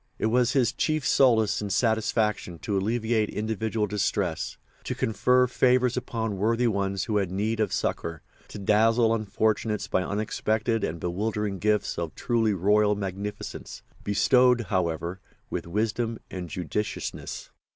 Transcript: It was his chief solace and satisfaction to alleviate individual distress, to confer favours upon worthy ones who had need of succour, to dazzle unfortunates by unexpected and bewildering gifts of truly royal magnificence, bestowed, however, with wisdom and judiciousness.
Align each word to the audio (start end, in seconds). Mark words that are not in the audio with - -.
It 0.17 0.25
was 0.31 0.53
his 0.53 0.73
chief 0.73 1.05
solace 1.05 1.61
and 1.61 1.71
satisfaction 1.71 2.57
to 2.63 2.75
alleviate 2.75 3.29
individual 3.29 3.85
distress, 3.85 4.57
to 4.85 4.95
confer 4.95 5.45
favours 5.45 5.95
upon 5.95 6.37
worthy 6.39 6.65
ones 6.67 7.03
who 7.03 7.17
had 7.17 7.29
need 7.31 7.59
of 7.59 7.71
succour, 7.71 8.23
to 8.47 8.57
dazzle 8.57 9.13
unfortunates 9.13 9.87
by 9.87 10.01
unexpected 10.03 10.83
and 10.83 10.99
bewildering 10.99 11.59
gifts 11.59 11.99
of 11.99 12.15
truly 12.15 12.55
royal 12.55 12.95
magnificence, 12.95 13.83
bestowed, 14.03 14.61
however, 14.69 15.19
with 15.51 15.67
wisdom 15.67 16.17
and 16.31 16.49
judiciousness. 16.49 17.51